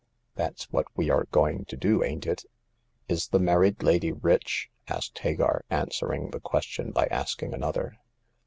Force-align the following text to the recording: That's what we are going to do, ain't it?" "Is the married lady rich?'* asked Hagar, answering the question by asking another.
That's 0.33 0.63
what 0.71 0.87
we 0.97 1.11
are 1.11 1.25
going 1.25 1.65
to 1.65 1.77
do, 1.77 2.03
ain't 2.03 2.25
it?" 2.25 2.43
"Is 3.07 3.27
the 3.27 3.37
married 3.37 3.83
lady 3.83 4.11
rich?'* 4.11 4.71
asked 4.87 5.19
Hagar, 5.19 5.63
answering 5.69 6.31
the 6.31 6.39
question 6.39 6.89
by 6.89 7.05
asking 7.11 7.53
another. 7.53 7.99